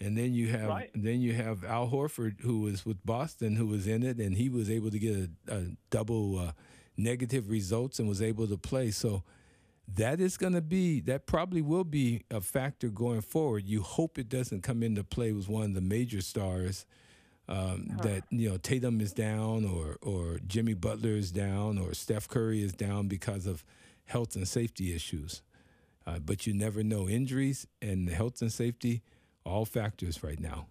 [0.00, 0.90] And then you have right.
[0.94, 4.48] then you have Al Horford who was with Boston who was in it and he
[4.48, 5.16] was able to get
[5.48, 6.52] a, a double uh,
[6.96, 8.90] negative results and was able to play.
[8.90, 9.24] So
[9.94, 13.64] that is going to be that probably will be a factor going forward.
[13.66, 16.86] You hope it doesn't come into play with one of the major stars.
[17.48, 18.02] Um, uh-huh.
[18.02, 22.62] That you know Tatum is down, or or Jimmy Butler is down, or Steph Curry
[22.62, 23.64] is down because of
[24.04, 25.42] health and safety issues.
[26.06, 27.08] Uh, but you never know.
[27.08, 29.02] Injuries and health and safety,
[29.44, 30.66] all factors right now.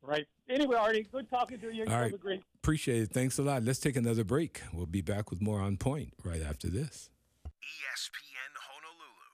[0.00, 0.26] Right.
[0.48, 1.84] Anyway, Artie, good talking to you.
[1.86, 2.14] All right.
[2.62, 3.10] Appreciate it.
[3.10, 3.64] Thanks a lot.
[3.64, 4.62] Let's take another break.
[4.72, 7.10] We'll be back with more on point right after this.
[7.62, 9.28] ESPN Honolulu.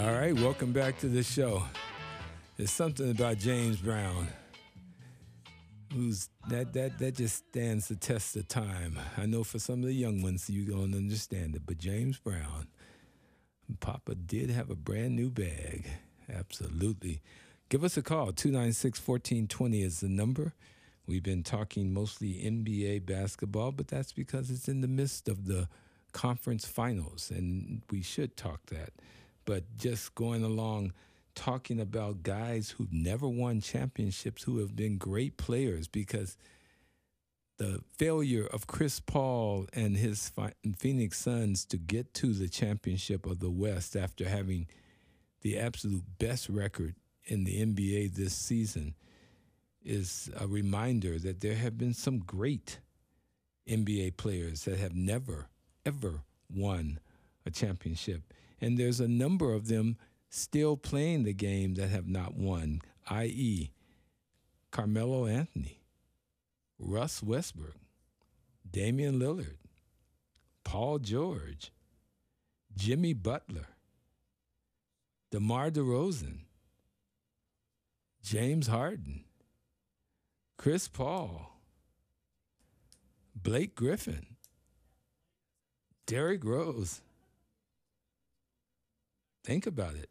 [0.00, 1.62] All right, welcome back to the show.
[2.56, 4.28] There's something about James Brown
[5.92, 8.98] who's that that that just stands the test of time.
[9.16, 12.63] I know for some of the young ones you don't understand it, but James Brown
[13.80, 15.86] Papa did have a brand new bag.
[16.32, 17.22] Absolutely.
[17.68, 18.32] Give us a call.
[18.32, 20.52] 296 1420 is the number.
[21.06, 25.68] We've been talking mostly NBA basketball, but that's because it's in the midst of the
[26.12, 28.90] conference finals, and we should talk that.
[29.44, 30.92] But just going along,
[31.34, 36.36] talking about guys who've never won championships who have been great players because–
[37.56, 40.32] the failure of Chris Paul and his
[40.76, 44.66] Phoenix Suns to get to the championship of the West after having
[45.42, 48.94] the absolute best record in the NBA this season
[49.84, 52.78] is a reminder that there have been some great
[53.68, 55.48] NBA players that have never,
[55.84, 56.98] ever won
[57.46, 58.22] a championship.
[58.60, 59.96] And there's a number of them
[60.30, 63.70] still playing the game that have not won, i.e.,
[64.70, 65.83] Carmelo Anthony.
[66.78, 67.76] Russ Westbrook,
[68.68, 69.58] Damian Lillard,
[70.64, 71.70] Paul George,
[72.76, 73.68] Jimmy Butler,
[75.30, 76.40] DeMar DeRozan,
[78.22, 79.24] James Harden,
[80.56, 81.60] Chris Paul,
[83.34, 84.36] Blake Griffin,
[86.06, 87.00] Derrick Rose.
[89.44, 90.10] Think about it.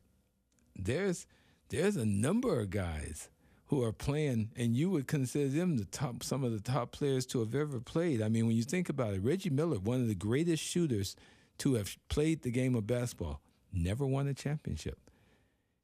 [0.75, 1.25] There's
[1.69, 3.29] there's a number of guys
[3.73, 7.25] who are playing, and you would consider them the top, some of the top players
[7.25, 8.21] to have ever played.
[8.21, 11.15] I mean, when you think about it, Reggie Miller, one of the greatest shooters
[11.57, 13.41] to have played the game of basketball,
[13.73, 14.99] never won a championship.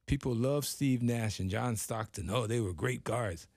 [0.06, 2.30] People love Steve Nash and John Stockton.
[2.30, 3.48] Oh, they were great guards.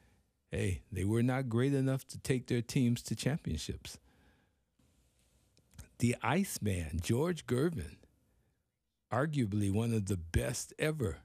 [0.49, 3.99] Hey, they were not great enough to take their teams to championships.
[5.99, 7.97] The Iceman, George Gervin,
[9.11, 11.17] arguably one of the best ever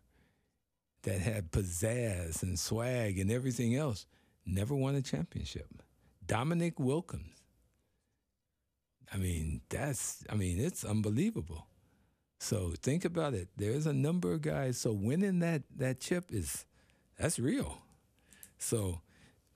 [1.09, 4.05] that had pizzazz and swag and everything else,
[4.45, 5.67] never won a championship.
[6.27, 7.43] Dominique Wilkins.
[9.13, 11.67] I mean, that's, I mean, it's unbelievable.
[12.39, 13.49] So think about it.
[13.57, 14.77] There's a number of guys.
[14.77, 16.67] So winning that, that chip is,
[17.19, 17.79] that's real.
[18.59, 19.01] So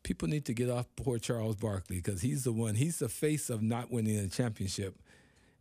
[0.02, 3.50] people need to get off poor Charles Barkley because he's the one, he's the face
[3.50, 4.96] of not winning a championship.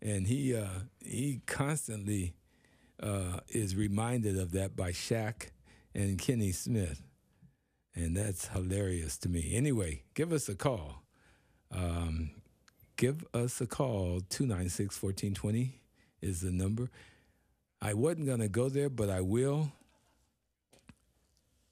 [0.01, 2.33] And he, uh, he constantly
[3.03, 5.49] uh, is reminded of that by Shaq
[5.93, 7.01] and Kenny Smith.
[7.93, 9.51] And that's hilarious to me.
[9.53, 11.03] Anyway, give us a call.
[11.71, 12.31] Um,
[12.95, 14.21] give us a call.
[14.29, 15.81] 296 1420
[16.21, 16.89] is the number.
[17.81, 19.71] I wasn't going to go there, but I will.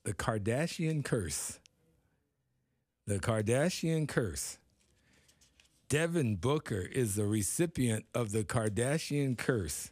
[0.03, 1.60] The Kardashian curse.
[3.05, 4.58] The Kardashian curse.
[5.88, 9.91] Devin Booker is the recipient of the Kardashian curse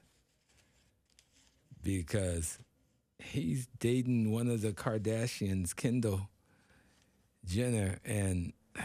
[1.82, 2.60] because
[3.20, 6.30] he's dating one of the Kardashians, Kendall
[7.46, 8.54] Jenner, and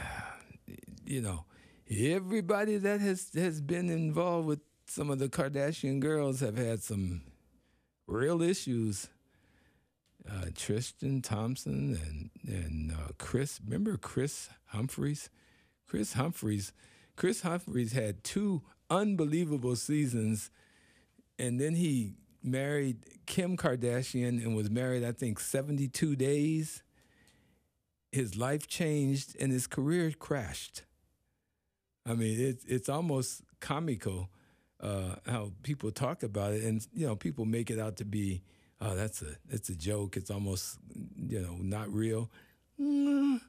[1.04, 1.44] you know,
[1.90, 7.22] everybody that has has been involved with some of the Kardashian girls have had some
[8.06, 9.08] real issues.
[10.30, 15.30] Uh, Tristan Thompson and and uh, Kris, remember Kris Humphries?
[15.86, 16.72] Kris Humphries
[17.16, 20.50] Kris Humphries had two unbelievable seasons,
[21.38, 26.82] and then he married Kim Kardashian and was married, I think, 72 days.
[28.10, 30.82] His life changed and his career crashed.
[32.04, 34.28] I mean, it's it's almost comical
[34.82, 38.42] uh, how people talk about it, and you know, people make it out to be,
[38.80, 40.16] oh, that's a it's a joke.
[40.16, 40.78] It's almost
[41.16, 42.30] you know not real.
[42.80, 43.40] Mm,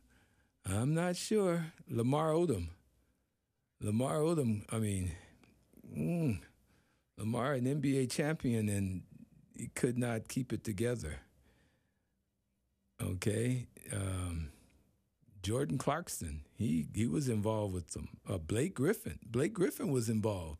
[0.65, 1.65] I'm not sure.
[1.89, 2.67] Lamar Odom.
[3.82, 4.63] Lamar Odom.
[4.69, 5.12] I mean,
[5.97, 6.39] mm,
[7.17, 9.04] Lamar, an NBA champion, and
[9.56, 11.19] he could not keep it together.
[13.02, 13.67] Okay.
[13.91, 14.49] Um,
[15.43, 18.08] Jordan Clarkson, he he was involved with them.
[18.28, 20.58] Uh, Blake Griffin, Blake Griffin was involved.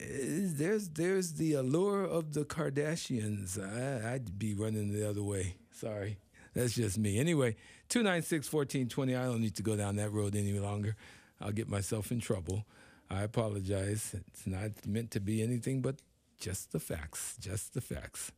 [0.00, 3.58] There's there's the allure of the Kardashians.
[3.58, 5.56] I, I'd be running the other way.
[5.72, 6.18] Sorry,
[6.54, 7.18] that's just me.
[7.18, 7.56] Anyway,
[7.88, 9.16] 296 1420.
[9.16, 10.94] I don't need to go down that road any longer.
[11.40, 12.64] I'll get myself in trouble.
[13.10, 14.14] I apologize.
[14.14, 15.96] It's not meant to be anything but
[16.38, 17.36] just the facts.
[17.40, 18.32] Just the facts.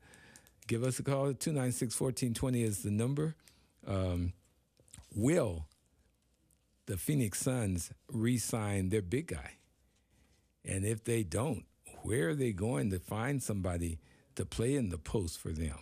[0.66, 1.32] Give us a call.
[1.32, 3.34] 296 1420 is the number.
[3.86, 4.34] Um,
[5.14, 5.66] will
[6.86, 9.52] the Phoenix Suns re sign their big guy?
[10.64, 11.64] And if they don't,
[12.02, 13.98] where are they going to find somebody
[14.34, 15.78] to play in the post for them?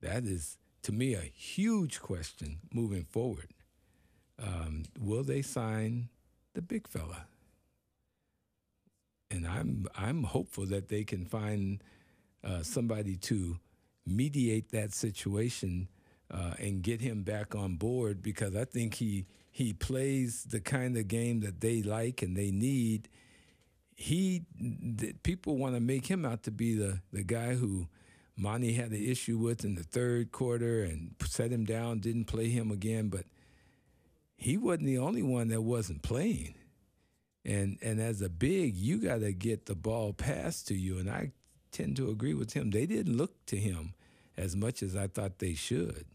[0.00, 3.48] That is, to me, a huge question moving forward.
[4.42, 6.08] Um, will they sign
[6.58, 7.26] the big fella?
[9.30, 11.84] And I'm I'm hopeful that they can find
[12.42, 13.58] uh, somebody to
[14.04, 15.86] mediate that situation
[16.32, 20.96] uh, and get him back on board because I think he he plays the kind
[20.96, 23.08] of game that they like and they need.
[23.94, 27.86] He the, people want to make him out to be the the guy who
[28.36, 32.48] Monty had an issue with in the third quarter and set him down, didn't play
[32.48, 33.26] him again, but
[34.38, 36.54] he wasn't the only one that wasn't playing.
[37.44, 40.98] And and as a big, you got to get the ball passed to you.
[40.98, 41.32] And I
[41.72, 42.70] tend to agree with him.
[42.70, 43.94] They didn't look to him
[44.36, 46.06] as much as I thought they should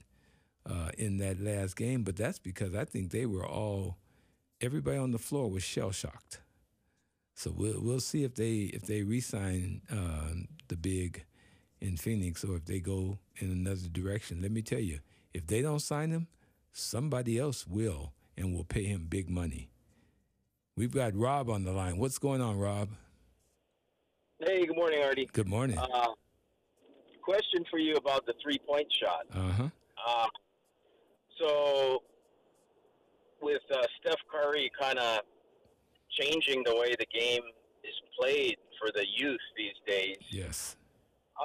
[0.65, 3.97] uh, in that last game, but that's because I think they were all
[4.61, 6.39] everybody on the floor was shell shocked.
[7.35, 11.25] So we'll we'll see if they if they resign uh, the big
[11.81, 14.41] in Phoenix or if they go in another direction.
[14.41, 14.99] Let me tell you,
[15.33, 16.27] if they don't sign him,
[16.73, 19.69] somebody else will and will pay him big money.
[20.75, 21.97] We've got Rob on the line.
[21.97, 22.89] What's going on, Rob?
[24.39, 25.29] Hey, good morning, Artie.
[25.31, 25.77] Good morning.
[25.77, 26.07] Uh,
[27.21, 29.25] question for you about the three point shot.
[29.33, 29.69] Uh-huh.
[30.05, 30.25] Uh,
[31.39, 32.01] so,
[33.41, 35.19] with uh, Steph Curry kind of
[36.19, 37.41] changing the way the game
[37.83, 40.75] is played for the youth these days, Yes.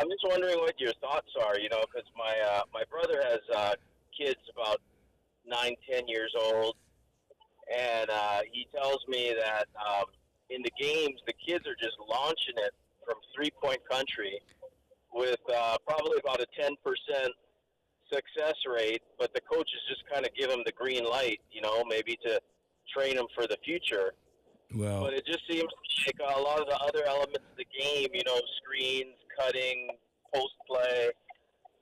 [0.01, 1.59] I'm just wondering what your thoughts are.
[1.59, 3.73] You know, because my uh, my brother has uh,
[4.19, 4.81] kids about
[5.49, 6.77] nine, ten years old,
[7.75, 10.05] and uh, he tells me that um,
[10.51, 12.73] in the games the kids are just launching it
[13.05, 14.41] from three point country
[15.13, 17.33] with uh, probably about a ten percent
[18.13, 21.85] success rate, but the coaches just kind of give them the green light, you know,
[21.89, 22.41] maybe to
[22.95, 24.13] train them for the future.
[24.75, 25.69] Well, But it just seems
[26.07, 29.89] like a lot of the other elements of the game, you know, screens, cutting,
[30.35, 31.11] post play,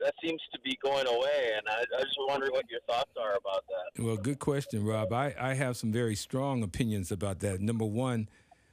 [0.01, 1.53] that seems to be going away.
[1.57, 4.03] And I, I just wonder what your thoughts are about that.
[4.03, 5.13] Well, good question, Rob.
[5.13, 7.61] I, I have some very strong opinions about that.
[7.61, 8.29] Number one,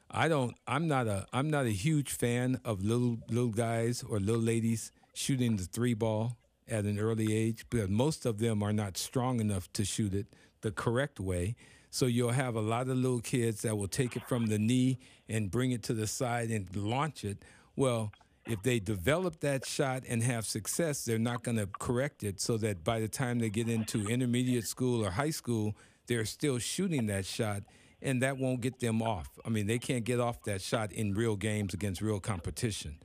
[0.09, 0.55] I don't.
[0.67, 1.25] I'm not a.
[1.33, 5.93] I'm not a huge fan of little little guys or little ladies shooting the three
[5.93, 6.37] ball
[6.69, 10.27] at an early age because most of them are not strong enough to shoot it
[10.61, 11.55] the correct way.
[11.89, 14.97] So you'll have a lot of little kids that will take it from the knee
[15.29, 17.43] and bring it to the side and launch it.
[17.75, 18.11] Well,
[18.45, 22.57] if they develop that shot and have success, they're not going to correct it so
[22.57, 25.75] that by the time they get into intermediate school or high school,
[26.07, 27.63] they're still shooting that shot
[28.01, 29.29] and that won't get them off.
[29.45, 32.97] I mean, they can't get off that shot in real games against real competition.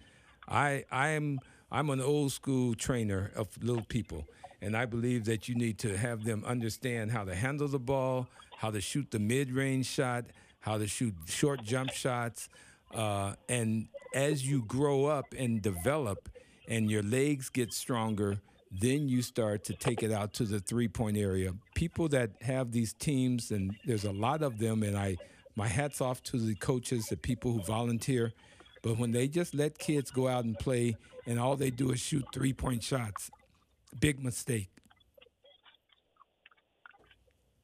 [0.49, 1.39] I I'm
[1.71, 4.27] I'm an old school trainer of little people,
[4.61, 8.27] and I believe that you need to have them understand how to handle the ball,
[8.57, 10.25] how to shoot the mid-range shot,
[10.61, 12.49] how to shoot short jump shots,
[12.95, 16.29] uh, and as you grow up and develop,
[16.69, 18.41] and your legs get stronger,
[18.71, 21.53] then you start to take it out to the three-point area.
[21.75, 25.17] People that have these teams, and there's a lot of them, and I
[25.57, 28.33] my hats off to the coaches, the people who volunteer.
[28.81, 30.97] But when they just let kids go out and play
[31.27, 33.29] and all they do is shoot three point shots,
[34.01, 34.71] big mistake.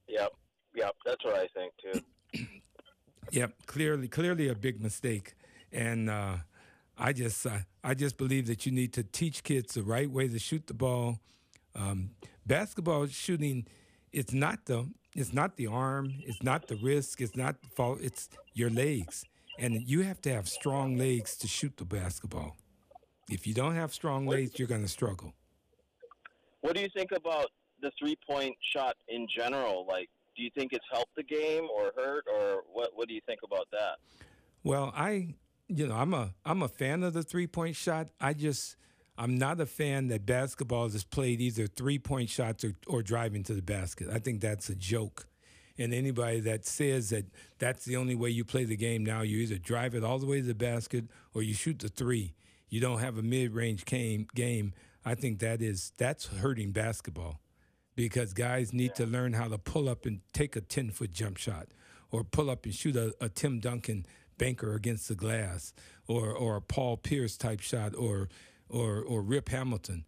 [0.08, 0.32] Yep,
[0.74, 2.00] yep, that's what I think too.
[3.30, 5.34] Yep, clearly, clearly a big mistake.
[5.74, 6.36] And uh,
[6.96, 10.28] I just, uh, I just believe that you need to teach kids the right way
[10.28, 11.18] to shoot the ball.
[11.74, 12.10] Um,
[12.46, 13.66] basketball shooting,
[14.12, 17.98] it's not the, it's not the arm, it's not the wrist, it's not the fault,
[18.00, 19.24] it's your legs.
[19.58, 22.56] And you have to have strong legs to shoot the basketball.
[23.28, 25.32] If you don't have strong legs, you're going to struggle.
[26.60, 27.50] What do you think about
[27.80, 29.86] the three point shot in general?
[29.88, 32.90] Like, do you think it's helped the game or hurt, or what?
[32.94, 33.98] What do you think about that?
[34.64, 35.34] Well, I,
[35.68, 38.08] you know, I'm a I'm a fan of the three point shot.
[38.20, 38.76] I just
[39.16, 43.42] I'm not a fan that basketball is played either three point shots or, or driving
[43.44, 44.08] to the basket.
[44.12, 45.26] I think that's a joke.
[45.76, 47.26] And anybody that says that
[47.58, 50.26] that's the only way you play the game now, you either drive it all the
[50.26, 52.34] way to the basket or you shoot the three.
[52.68, 54.26] You don't have a mid range game.
[54.34, 54.72] Game.
[55.04, 57.40] I think that is that's hurting basketball
[57.96, 59.04] because guys need yeah.
[59.04, 61.68] to learn how to pull up and take a ten foot jump shot
[62.10, 64.06] or pull up and shoot a, a Tim Duncan
[64.38, 65.72] banker against the glass
[66.06, 68.28] or or a Paul Pierce type shot or
[68.68, 70.04] or or Rip Hamilton.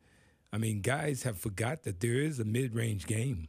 [0.53, 3.49] I mean, guys have forgot that there is a mid-range game.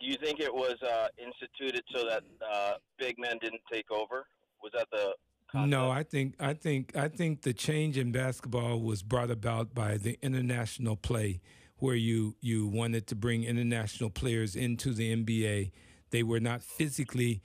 [0.00, 4.26] Do you think it was uh, instituted so that uh, big men didn't take over?
[4.62, 5.14] Was that the
[5.50, 5.70] concept?
[5.70, 9.96] No, I think I think I think the change in basketball was brought about by
[9.96, 11.40] the international play,
[11.78, 15.70] where you you wanted to bring international players into the NBA.
[16.10, 17.42] They were not physically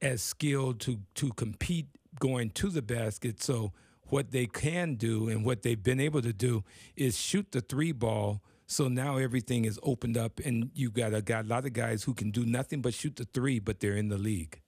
[0.00, 1.86] as skilled to to compete
[2.18, 3.72] going to the basket, so
[4.04, 6.62] what they can do and what they've been able to do
[6.96, 8.42] is shoot the three ball.
[8.66, 12.04] So now everything is opened up, and you've got a, got a lot of guys
[12.04, 14.60] who can do nothing but shoot the three, but they're in the league.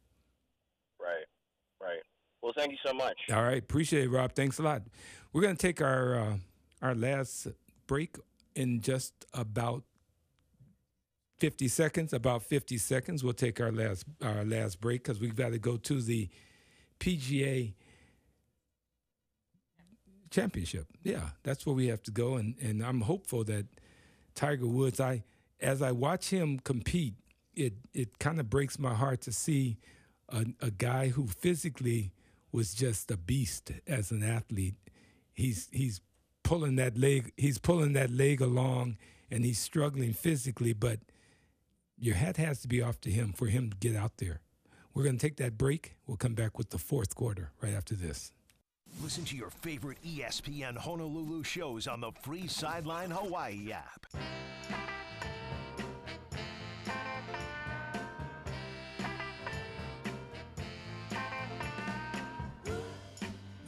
[1.00, 1.24] Right,
[1.80, 2.02] right.
[2.42, 3.16] Well, thank you so much.
[3.32, 4.34] All right, appreciate it, Rob.
[4.34, 4.82] Thanks a lot.
[5.32, 6.36] We're going to take our uh,
[6.82, 7.48] our last
[7.86, 8.16] break
[8.54, 9.84] in just about
[11.38, 12.12] 50 seconds.
[12.12, 15.76] About 50 seconds, we'll take our last our last break because we've got to go
[15.76, 16.28] to the
[17.00, 17.74] PGA
[20.30, 20.86] championship.
[21.02, 23.66] Yeah, that's where we have to go, and and I'm hopeful that
[24.34, 25.00] Tiger Woods.
[25.00, 25.24] I
[25.60, 27.14] as I watch him compete,
[27.54, 29.78] it it kind of breaks my heart to see
[30.28, 32.12] a, a guy who physically
[32.52, 34.76] was just a beast as an athlete.
[35.32, 36.00] He's he's
[36.42, 37.32] pulling that leg.
[37.36, 38.96] He's pulling that leg along,
[39.30, 40.72] and he's struggling physically.
[40.72, 41.00] But
[41.98, 44.40] your hat has to be off to him for him to get out there.
[44.92, 45.96] We're going to take that break.
[46.06, 48.32] We'll come back with the fourth quarter right after this.
[49.02, 54.06] Listen to your favorite ESPN Honolulu shows on the free Sideline Hawaii app.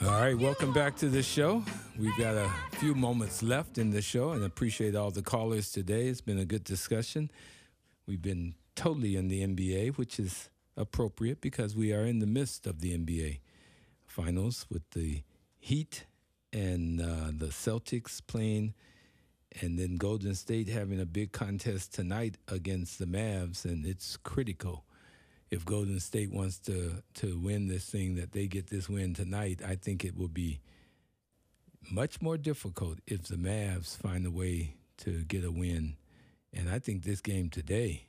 [0.02, 1.64] All right, welcome back to the show.
[1.98, 6.06] We've got a few moments left in the show and appreciate all the callers today.
[6.06, 7.30] It's been a good discussion.
[8.06, 12.66] We've been totally in the NBA, which is appropriate because we are in the midst
[12.66, 13.40] of the NBA
[14.06, 15.22] finals with the
[15.58, 16.06] Heat
[16.52, 18.74] and uh, the Celtics playing,
[19.60, 24.84] and then Golden State having a big contest tonight against the Mavs, and it's critical.
[25.50, 29.60] If Golden State wants to to win this thing, that they get this win tonight,
[29.66, 30.60] I think it will be
[31.90, 35.96] much more difficult if the Mavs find a way to get a win.
[36.56, 38.06] And I think this game today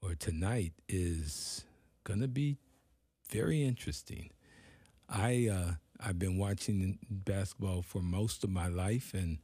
[0.00, 1.64] or tonight is
[2.04, 2.58] going to be
[3.28, 4.30] very interesting.
[5.08, 9.38] I uh, I've been watching basketball for most of my life, and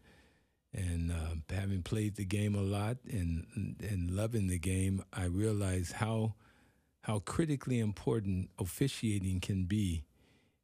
[0.73, 5.93] and uh, having played the game a lot and and loving the game, I realize
[5.93, 6.35] how
[7.03, 10.05] how critically important officiating can be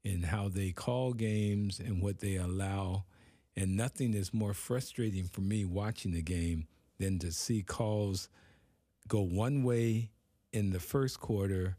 [0.04, 3.04] in how they call games and what they allow.
[3.56, 6.66] And nothing is more frustrating for me watching the game
[7.04, 8.28] than to see calls
[9.06, 10.10] go one way
[10.52, 11.76] in the first quarter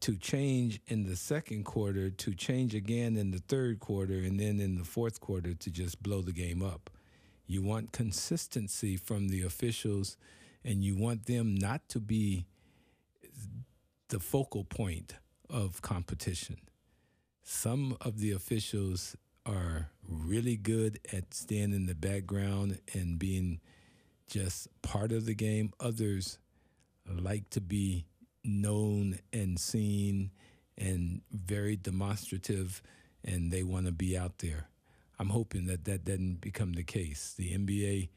[0.00, 4.58] to change in the second quarter, to change again in the third quarter, and then
[4.58, 6.90] in the fourth quarter to just blow the game up.
[7.46, 10.16] You want consistency from the officials,
[10.64, 12.46] and you want them not to be
[14.08, 15.14] the focal point
[15.48, 16.56] of competition.
[17.44, 23.60] Some of the officials are really good at staying in the background and being
[24.30, 25.72] just part of the game.
[25.80, 26.38] Others
[27.06, 28.06] like to be
[28.44, 30.30] known and seen
[30.78, 32.80] and very demonstrative,
[33.22, 34.68] and they want to be out there.
[35.18, 37.34] I'm hoping that that doesn't become the case.
[37.36, 38.08] The NBA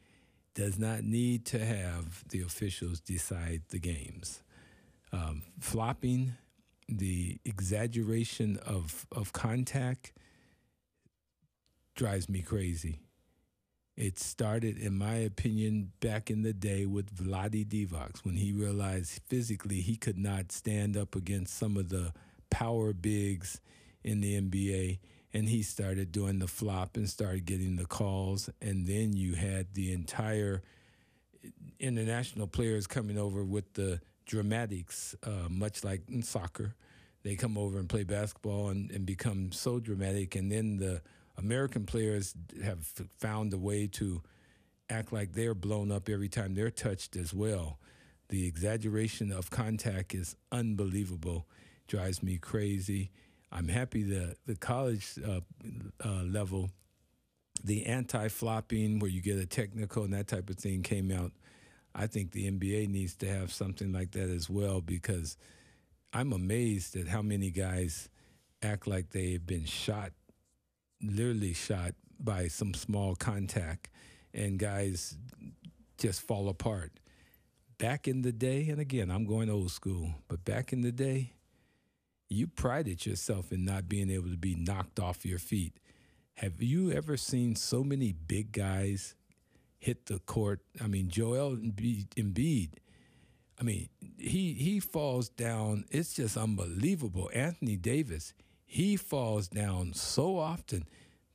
[0.54, 4.42] does not need to have the officials decide the games.
[5.12, 6.34] Um, flopping,
[6.88, 10.14] the exaggeration of, of contact
[11.96, 13.00] drives me crazy.
[13.96, 19.22] It started, in my opinion, back in the day with Vlade Divac when he realized
[19.28, 22.12] physically he could not stand up against some of the
[22.50, 23.62] power bigs
[24.04, 25.00] in the NBA.
[25.32, 28.50] And he started doing the flop and started getting the calls.
[28.62, 30.64] And then you had the entire
[31.80, 36.76] international players coming over with the dramatics, uh, much like in soccer.
[37.24, 41.02] They come over and play basketball and, and become so dramatic, and then the
[41.38, 42.86] American players have
[43.18, 44.22] found a way to
[44.90, 47.80] act like they're blown up every time they're touched as well.
[48.30, 51.48] The exaggeration of contact is unbelievable,
[51.88, 53.12] drives me crazy.
[53.52, 55.42] I'm happy the the college uh,
[56.04, 56.72] uh, level,
[57.64, 61.32] the anti-flopping where you get a technical and that type of thing came out.
[61.96, 65.38] I think the NBA needs to have something like that as well because
[66.12, 68.10] I'm amazed at how many guys
[68.64, 70.12] act like they've been shot,
[71.04, 73.90] literally shot by some small contact,
[74.34, 75.18] and guys
[75.98, 76.92] just fall apart.
[77.78, 81.34] Back in the day, and again, I'm going old school, but back in the day,
[82.30, 85.80] you prided yourself in not being able to be knocked off your feet.
[86.36, 89.16] Have you ever seen so many big guys
[89.78, 90.62] hit the court?
[90.82, 92.70] I mean, Joel Embiid.
[93.60, 95.86] I mean, he he falls down.
[95.92, 97.30] It's just unbelievable.
[97.34, 98.34] Anthony Davis,
[98.74, 100.86] he falls down so often.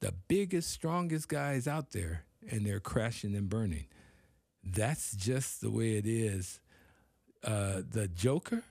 [0.00, 3.86] The biggest, strongest guys out there, and they're crashing and burning.
[4.64, 6.60] That's just the way it is.
[7.44, 8.64] Uh, the Joker,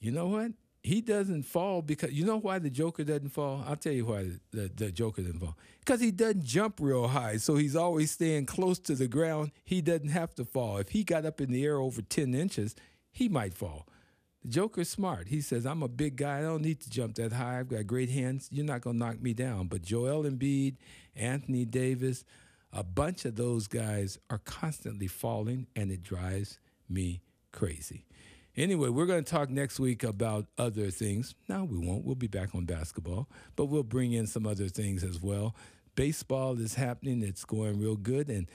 [0.00, 0.52] you know what?
[0.82, 3.62] he doesn't fall because you know why the Joker doesn't fall.
[3.66, 5.56] I'll tell you why the, the, the Joker doesn't fall.
[5.80, 9.50] Because he doesn't jump real high, so he's always staying close to the ground.
[9.64, 10.78] He doesn't have to fall.
[10.78, 12.74] If he got up in the air over ten inches,
[13.10, 13.86] he might fall.
[14.48, 15.28] Joker's smart.
[15.28, 16.38] He says, "I'm a big guy.
[16.38, 17.60] I don't need to jump that high.
[17.60, 18.48] I've got great hands.
[18.50, 20.76] You're not gonna knock me down." But Joel Embiid,
[21.14, 22.24] Anthony Davis,
[22.72, 27.22] a bunch of those guys are constantly falling, and it drives me
[27.52, 28.04] crazy.
[28.56, 31.36] Anyway, we're going to talk next week about other things.
[31.48, 32.04] No, we won't.
[32.04, 35.54] We'll be back on basketball, but we'll bring in some other things as well.
[35.94, 38.28] Baseball is happening, it's going real good.
[38.28, 38.50] And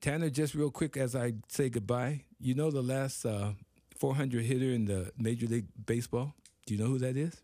[0.00, 3.52] Tanner, just real quick as I say goodbye, you know the last uh,
[3.96, 6.34] 400 hitter in the Major League Baseball?
[6.66, 7.40] Do you know who that is?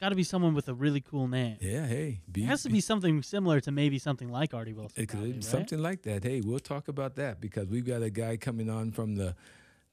[0.00, 1.56] Got to be someone with a really cool name.
[1.60, 2.20] Yeah, hey.
[2.30, 5.02] Be, it has to be something similar to maybe something like Artie Wilson.
[5.02, 6.22] It could, something like that.
[6.22, 9.34] Hey, we'll talk about that because we've got a guy coming on from the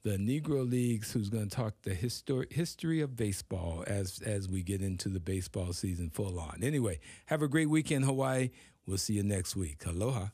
[0.02, 4.62] the Negro Leagues, who's going to talk the histor- history of baseball as as we
[4.62, 6.58] get into the baseball season full on.
[6.62, 8.50] Anyway, have a great weekend, Hawaii.
[8.86, 9.86] We'll see you next week.
[9.86, 10.26] Aloha.